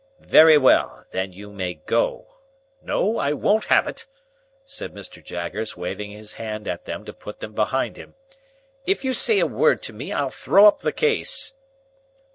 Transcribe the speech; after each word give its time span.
"Very 0.25 0.57
well; 0.57 1.05
then 1.11 1.31
you 1.31 1.51
may 1.51 1.75
go. 1.75 2.37
Now, 2.81 3.17
I 3.17 3.33
won't 3.33 3.65
have 3.65 3.85
it!" 3.87 4.07
said 4.65 4.95
Mr 4.95 5.23
Jaggers, 5.23 5.77
waving 5.77 6.09
his 6.09 6.33
hand 6.33 6.67
at 6.67 6.85
them 6.85 7.05
to 7.05 7.13
put 7.13 7.39
them 7.39 7.53
behind 7.53 7.97
him. 7.97 8.15
"If 8.87 9.03
you 9.03 9.13
say 9.13 9.37
a 9.37 9.45
word 9.45 9.83
to 9.83 9.93
me, 9.93 10.11
I'll 10.11 10.31
throw 10.31 10.65
up 10.65 10.79
the 10.79 10.91
case." 10.91 11.53